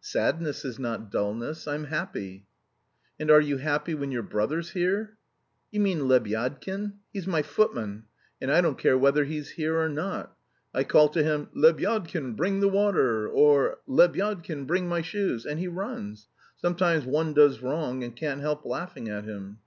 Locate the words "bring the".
12.36-12.68